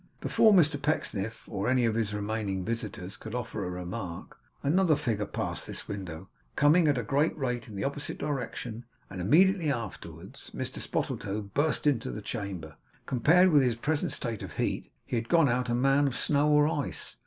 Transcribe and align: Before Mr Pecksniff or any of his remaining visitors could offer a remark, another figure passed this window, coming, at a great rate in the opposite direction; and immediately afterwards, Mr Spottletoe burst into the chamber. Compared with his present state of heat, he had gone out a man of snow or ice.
Before 0.19 0.51
Mr 0.51 0.81
Pecksniff 0.81 1.47
or 1.47 1.69
any 1.69 1.85
of 1.85 1.93
his 1.93 2.11
remaining 2.11 2.65
visitors 2.65 3.15
could 3.17 3.35
offer 3.35 3.63
a 3.63 3.69
remark, 3.69 4.35
another 4.63 4.95
figure 4.95 5.27
passed 5.27 5.67
this 5.67 5.87
window, 5.87 6.27
coming, 6.55 6.87
at 6.87 6.97
a 6.97 7.03
great 7.03 7.37
rate 7.37 7.67
in 7.67 7.75
the 7.75 7.83
opposite 7.83 8.17
direction; 8.17 8.83
and 9.11 9.21
immediately 9.21 9.71
afterwards, 9.71 10.49
Mr 10.55 10.79
Spottletoe 10.81 11.53
burst 11.53 11.85
into 11.85 12.09
the 12.09 12.23
chamber. 12.23 12.73
Compared 13.05 13.51
with 13.51 13.61
his 13.61 13.75
present 13.75 14.11
state 14.11 14.41
of 14.41 14.53
heat, 14.53 14.91
he 15.05 15.17
had 15.17 15.29
gone 15.29 15.47
out 15.47 15.69
a 15.69 15.75
man 15.75 16.07
of 16.07 16.15
snow 16.15 16.49
or 16.49 16.67
ice. 16.67 17.15